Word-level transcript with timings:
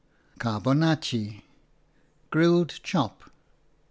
Carbonaatje, 0.39 1.43
grilled 2.31 2.69
chop. 2.81 3.29